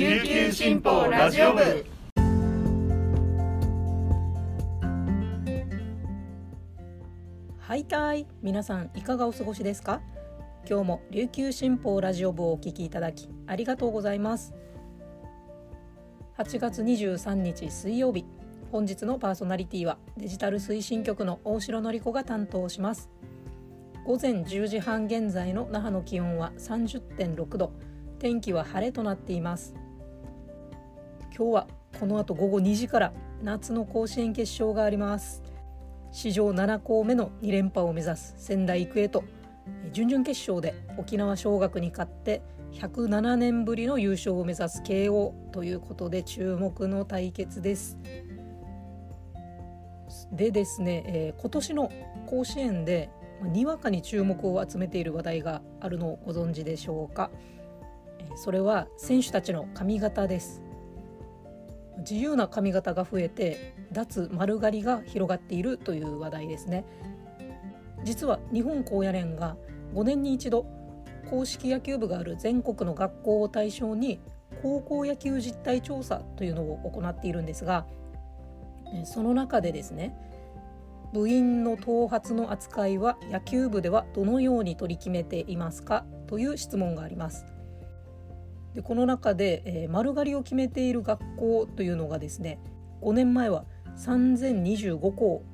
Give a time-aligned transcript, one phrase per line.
[0.00, 1.60] 琉球新報ラジオ部。
[7.58, 8.26] はいたい。
[8.40, 10.00] 皆さんいかがお過ごしですか？
[10.66, 14.54] 今日も琉球新報ラジオ部をお聞きいただきありがとうございます。
[16.38, 18.24] 8月23日水曜日。
[18.72, 23.10] 本日のパーソナリティはデジタル推進局の大城典子が担当します。
[24.06, 27.74] 午前10時半現在の那覇の気温は30.6度。
[28.18, 29.74] 天気は晴れとなっています。
[31.40, 31.66] 今日は
[31.98, 33.12] この後午後2時から
[33.42, 35.42] 夏の甲子園決勝があります。
[36.12, 39.24] 史上7校目の2連覇を目指す仙台育英と
[39.90, 42.42] 準々決勝で沖縄尚学に勝って
[42.74, 47.96] 107年ぶりの優勝を目指す慶応ということで注目の対決です。
[50.32, 51.90] でですね、えー、今年の
[52.26, 53.08] 甲子園で
[53.44, 57.30] にわかに注目を集めている話題があるのをご存知でしょうか。
[58.36, 60.62] それは選手たちの髪型です。
[61.98, 66.84] 自由な髪型が増えて脱丸刈りが広がっているという話題ですね。
[68.04, 69.56] 実は日本高野連が
[69.94, 70.66] 5年に一度
[71.28, 74.20] 公式野球部がある全国の学校を対象に
[74.62, 77.86] 高校野球実態調査というのを行っているんですが
[79.04, 80.14] その中でですね
[81.12, 87.46] 部員の頭髪の扱いは野球部ではどのように取り決めていますかという質問があります。
[88.74, 92.58] でこの中で、えー、丸刈りを決めている学校というのがですね
[93.02, 93.64] 5年前は
[93.96, 95.44] 3025校。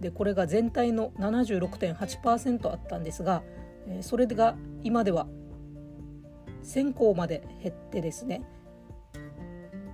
[0.00, 3.42] でこれが全体の76.8%あったんですが、
[3.88, 5.26] えー、それが今では
[6.64, 8.42] 1000校まで減ってですね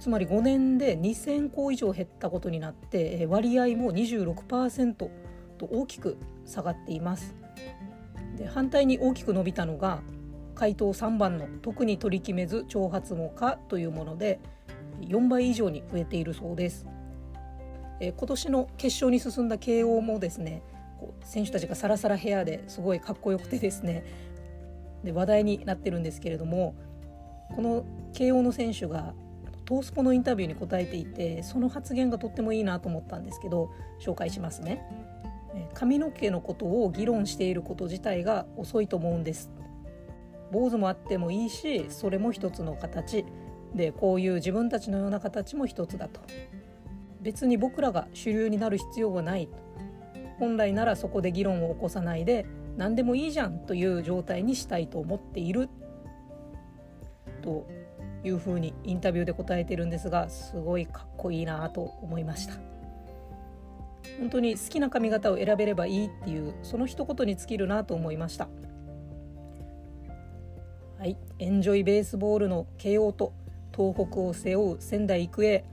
[0.01, 5.11] つまり5年で2000校以上減ったことになって割合も26%と
[5.61, 7.37] 大きく下がっています。
[8.37, 10.03] で反対に大きく伸びたのが
[10.63, 14.39] 回答3番の「特に取り決めず挑発もか」というもので
[15.01, 16.87] 4倍以上に増えているそうです。
[17.99, 20.63] え今年の決勝に進んだ慶応もですね
[21.01, 24.05] こう選手たちがサラサラヘアですごいかっこよくてですね
[25.03, 26.77] で話題になってるんですけれども
[27.57, 29.15] この慶応の選手が
[29.65, 33.71] トースポのインタビューに答えていてその発言がとってもいいなと思ったんですけど
[34.01, 34.81] 紹介しますね。
[35.75, 39.51] 髪の毛のことを議論していること自体が遅いと思うんです
[40.53, 43.25] 坊主もあってもいいしそれも一つの形。
[43.75, 46.21] でこういう自分たちのような形も一つだと。
[47.23, 49.49] 別に僕らが主流になる必要はない。
[50.39, 52.47] 本来ならそこで議論を起こさないで
[52.77, 55.69] 何でもいいじゃんという状態にしたいと思っている。
[57.41, 57.67] と
[58.25, 62.55] いうふうにインタビューで答えてるんですがすごいかっこいいなと思いました。
[64.19, 68.49] 本当に好きな髪型を選べればいいっていうその一言に尽きるなと思いました。
[71.03, 73.33] はい、エンジョイベースボールの慶応と
[73.77, 75.65] 東北を背負う仙台育英。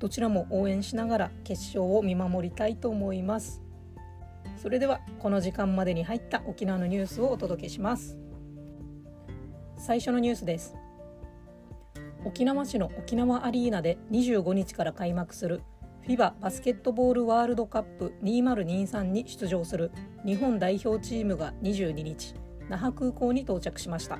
[0.00, 3.62] どちらも応援しながら決勝を見守りたいと思います。
[4.56, 8.18] それではこの時間までに入った沖縄のニュースをお届けします。
[9.78, 10.74] 最初のニュースです。
[12.24, 15.62] 沖縄市の沖縄アリーナで25日から開幕する
[16.02, 19.92] FIBA バスケットボールワールドカップ2023に出場する
[20.26, 22.34] 日本代表チームが22日
[22.68, 24.18] 那覇空港に到着しました。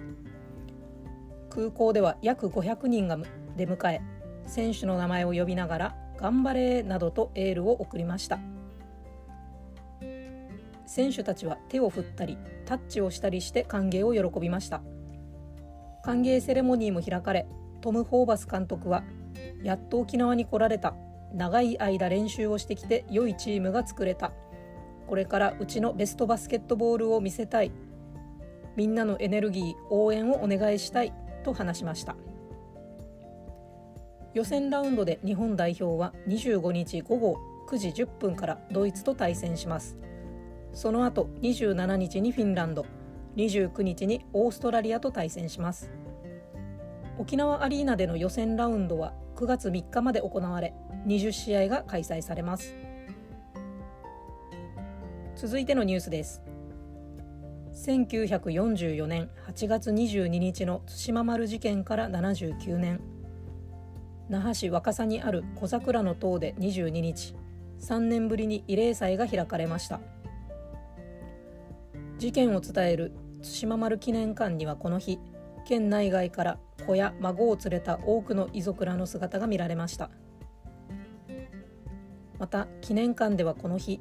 [1.54, 3.16] 空港では約500人が
[3.56, 4.03] 出迎え
[4.47, 8.38] 選手の名前を呼びながら「頑張れ!」などとエールを送りました。
[10.87, 14.82] 選手たちは手を振ったりタッチをしたりして歓迎を喜びました。
[16.03, 17.47] 歓迎セレモニーも開かれ
[17.81, 19.03] トム・ホーバス監督は
[19.62, 20.94] 「やっと沖縄に来られた。
[21.32, 24.32] 長い間練習をしてきて良いチームが作れた。
[25.09, 27.72] これからうちのベストバスケットボールを見せたい。
[28.76, 31.12] みんなのエネルギー応援をお願いしたい。
[31.44, 32.16] と話しました。
[34.34, 37.38] 予選ラウンドで日本代表は25日午後
[37.69, 39.97] 9時10分からドイツと対戦します。
[40.72, 42.84] その後27日にフィンランド
[43.37, 45.93] 29日にオーストラリアと対戦します。
[47.16, 50.75] 沖縄アリーナでの予選ラウンドは9月3日まで行われ
[51.06, 52.75] 20試合が開催されます。
[55.37, 56.43] 続いてのニュースです。
[57.75, 63.00] 1944年8月22日の対馬丸事件から79年。
[64.29, 67.35] 那覇市若狭にある小桜の塔で22日
[67.81, 70.00] 3年ぶりに慰霊祭が開かれました。
[72.19, 73.12] 事件を伝える
[73.43, 75.19] 対馬丸記念館にはこの日
[75.67, 80.11] 県内外から子や孫を連れた多くの遺族らの姿が見られました。
[82.38, 84.00] また記念館ではこの日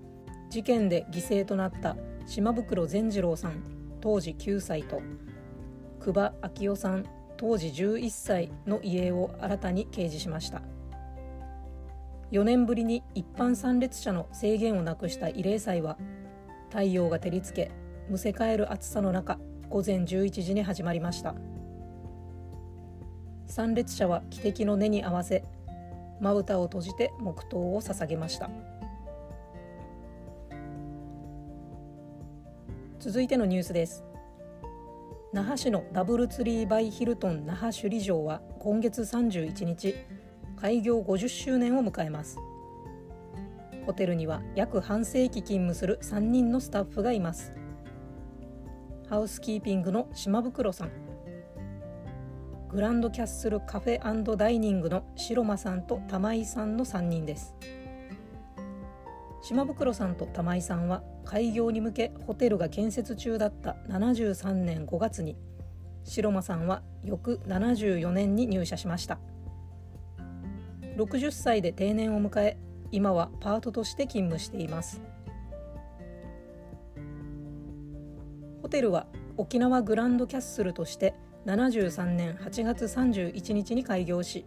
[0.50, 3.64] 事件で犠牲となった島袋善次郎さん
[4.02, 5.02] 当時9歳と
[6.00, 7.06] 久場昭夫さん
[7.38, 10.62] 当時11歳の遺影を新たに掲示しました。
[12.32, 15.98] 4年ぶりに一般参列者の制限をなくした慰霊祭は
[16.70, 17.72] 太陽が照りつけ
[18.10, 19.38] むせ返る暑さの中
[19.70, 21.36] 午前11時に始まりました。
[23.46, 25.44] 参列者は汽笛の音に合わせ
[26.20, 28.50] まぶたを閉じて黙祷を捧げました。
[33.04, 34.06] 続いてのニュースです。
[35.34, 39.94] 那覇市のダブルツリーバイヒルトン那覇首里城は今月31日
[40.56, 42.38] 開業50周年を迎えます。
[43.86, 47.52] ホテルには約半世紀勤務する3人のスタッフがいます。
[49.10, 50.92] ハウスキーピングの島袋さん。
[52.70, 57.54] グランドキャッスルカフェダイニングの白間さんと玉井さんの3人です。
[59.44, 65.36] 島袋さんと玉井さんは開業に向けホテルが建設中だった73年5月に
[66.06, 69.20] 白間さんは翌74年に入社しました。
[70.96, 72.58] 60歳で定年を迎え
[72.92, 75.02] 今はパートとして勤務しています。
[78.62, 81.16] ホテルは沖縄グランドキャッスルとして
[81.48, 84.46] 73年8月31日に開業し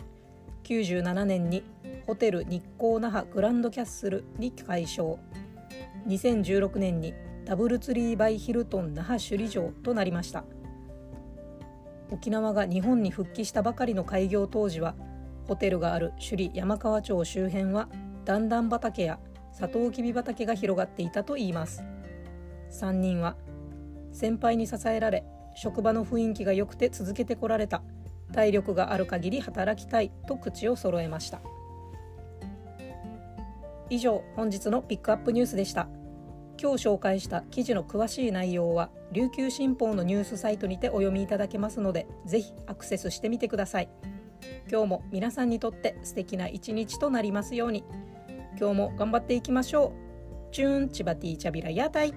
[0.65, 1.65] 97年に
[2.07, 5.19] ホテル日光那覇グランドキャッスルに改称
[6.07, 7.15] 2016年に
[7.45, 10.45] ダブルツリーバイヒルトン那覇首里城となりました。
[12.11, 14.95] 沖縄が日本に復帰したばかりの開業当時は
[15.49, 17.89] ホテルがある首里山川町周辺は
[18.25, 19.19] 段々畑や
[19.53, 21.83] サトウキビ畑が広がっていたといいます。
[22.71, 23.37] 3人は
[24.13, 25.25] 先輩に支えられ
[25.57, 27.83] 職場の雰囲気が良くて続けてこられた。
[28.33, 31.41] 体力がある限り働きたいと口を揃えました。
[33.91, 35.89] 以上本日のピックアップニュースでした。
[36.61, 43.89] 今日紹介した記事の詳しい内容は琉球新報のニュースサイトにてお読みいただけますのでぜひアクセスしてみてください。
[44.71, 47.85] 今日も皆さんにとって素敵な一日となりますように。
[48.59, 49.93] 今日も頑張っていきましょ
[50.51, 50.53] う。
[50.53, 52.15] チューンチバティチャビラ屋台。